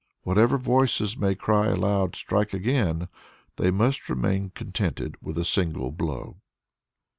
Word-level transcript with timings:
Whatever 0.23 0.57
voices 0.57 1.15
may 1.15 1.35
cry 1.35 1.67
aloud 1.67 2.15
"Strike 2.15 2.55
again!" 2.55 3.07
they 3.57 3.69
must 3.69 4.09
remain 4.09 4.49
contented 4.49 5.15
with 5.21 5.37
a 5.37 5.45
single 5.45 5.91
blow. 5.91 6.37